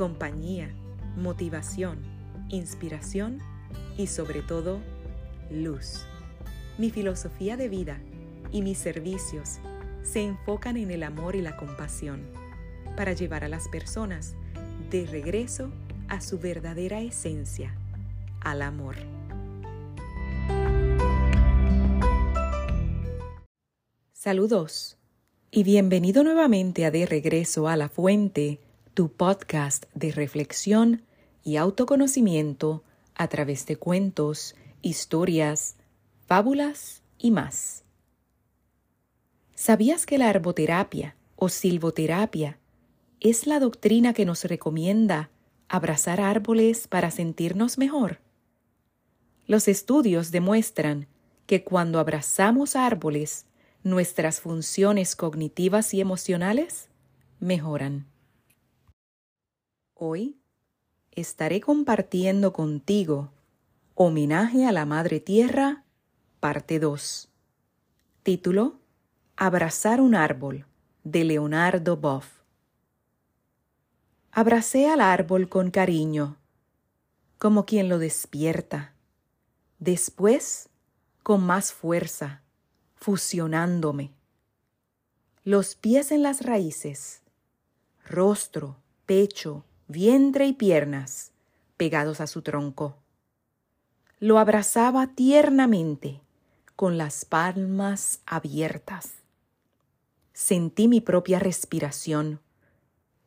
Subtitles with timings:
[0.00, 0.74] compañía,
[1.14, 1.98] motivación,
[2.48, 3.38] inspiración
[3.98, 4.80] y sobre todo
[5.50, 6.06] luz.
[6.78, 8.00] Mi filosofía de vida
[8.50, 9.58] y mis servicios
[10.02, 12.22] se enfocan en el amor y la compasión
[12.96, 14.32] para llevar a las personas
[14.88, 15.70] de regreso
[16.08, 17.74] a su verdadera esencia,
[18.40, 18.96] al amor.
[24.14, 24.96] Saludos
[25.50, 28.60] y bienvenido nuevamente a De Regreso a la Fuente,
[28.94, 31.02] tu podcast de reflexión
[31.44, 32.82] y autoconocimiento
[33.14, 35.76] a través de cuentos, historias,
[36.26, 37.84] fábulas y más.
[39.54, 42.58] ¿Sabías que la arboterapia o silvoterapia
[43.20, 45.30] es la doctrina que nos recomienda
[45.68, 48.20] abrazar árboles para sentirnos mejor?
[49.46, 51.06] Los estudios demuestran
[51.46, 53.46] que cuando abrazamos árboles,
[53.82, 56.88] nuestras funciones cognitivas y emocionales
[57.38, 58.09] mejoran.
[60.02, 60.38] Hoy
[61.10, 63.34] estaré compartiendo contigo
[63.94, 65.84] Homenaje a la Madre Tierra,
[66.40, 67.28] parte 2.
[68.22, 68.78] Título
[69.36, 70.64] Abrazar un árbol,
[71.04, 72.40] de Leonardo Boff.
[74.32, 76.38] Abracé al árbol con cariño,
[77.36, 78.94] como quien lo despierta.
[79.80, 80.70] Después,
[81.22, 82.40] con más fuerza,
[82.94, 84.14] fusionándome.
[85.44, 87.20] Los pies en las raíces,
[88.02, 91.32] rostro, pecho, vientre y piernas
[91.76, 92.96] pegados a su tronco.
[94.20, 96.20] Lo abrazaba tiernamente,
[96.76, 99.14] con las palmas abiertas.
[100.32, 102.38] Sentí mi propia respiración.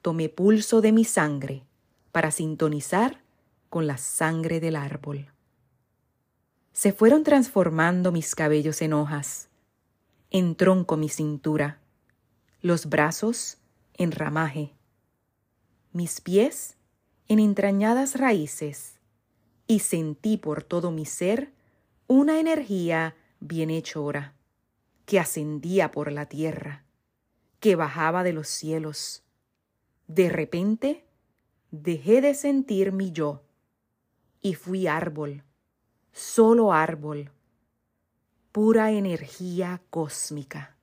[0.00, 1.62] Tomé pulso de mi sangre
[2.10, 3.20] para sintonizar
[3.68, 5.26] con la sangre del árbol.
[6.72, 9.48] Se fueron transformando mis cabellos en hojas,
[10.30, 11.80] en tronco mi cintura,
[12.62, 13.58] los brazos
[13.94, 14.75] en ramaje,
[15.96, 16.76] mis pies
[17.26, 19.00] en entrañadas raíces
[19.66, 21.54] y sentí por todo mi ser
[22.06, 24.34] una energía bienhechora
[25.06, 26.84] que ascendía por la tierra,
[27.60, 29.24] que bajaba de los cielos.
[30.06, 31.06] De repente
[31.70, 33.44] dejé de sentir mi yo
[34.42, 35.44] y fui árbol,
[36.12, 37.30] solo árbol,
[38.52, 40.76] pura energía cósmica.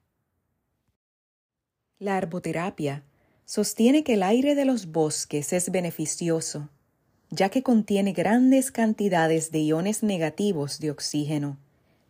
[2.00, 3.04] La arboterapia
[3.46, 6.70] sostiene que el aire de los bosques es beneficioso,
[7.30, 11.58] ya que contiene grandes cantidades de iones negativos de oxígeno,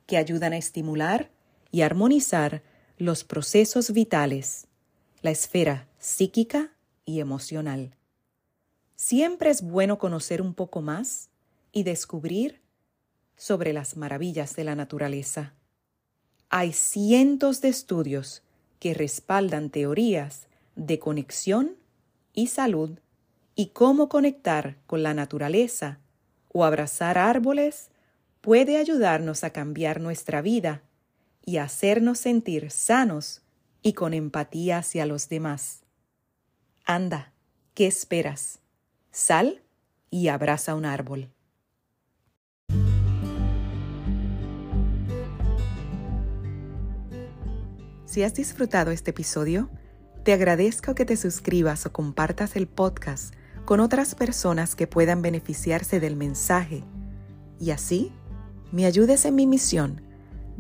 [0.06, 1.30] que ayudan a estimular
[1.72, 2.62] y armonizar
[2.98, 4.68] los procesos vitales,
[5.22, 6.72] la esfera psíquica
[7.06, 7.96] y emocional.
[8.96, 11.30] Siempre es bueno conocer un poco más
[11.72, 12.62] y descubrir
[13.36, 15.54] sobre las maravillas de la naturaleza.
[16.50, 18.44] Hay cientos de estudios
[18.80, 21.78] que respaldan teorías de conexión
[22.34, 23.00] y salud
[23.56, 26.00] y cómo conectar con la naturaleza
[26.52, 27.90] o abrazar árboles
[28.42, 30.82] puede ayudarnos a cambiar nuestra vida
[31.46, 33.42] y hacernos sentir sanos
[33.82, 35.84] y con empatía hacia los demás.
[36.86, 37.34] Anda,
[37.74, 38.60] ¿qué esperas?
[39.12, 39.62] Sal
[40.10, 41.30] y abraza un árbol.
[48.06, 49.70] Si has disfrutado este episodio,
[50.24, 53.34] te agradezco que te suscribas o compartas el podcast
[53.66, 56.84] con otras personas que puedan beneficiarse del mensaje
[57.60, 58.12] y así
[58.72, 60.02] me ayudes en mi misión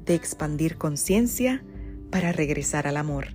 [0.05, 1.63] de expandir conciencia
[2.11, 3.27] para regresar al amor.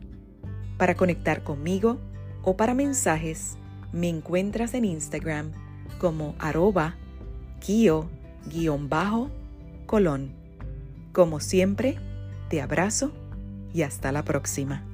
[0.77, 1.99] Para conectar conmigo
[2.43, 3.57] o para mensajes,
[3.93, 5.53] me encuentras en Instagram
[5.99, 6.97] como arroba
[7.61, 7.97] kio-colón.
[11.13, 11.99] Como siempre,
[12.51, 13.13] te abrazo
[13.73, 14.88] y hasta la próxima.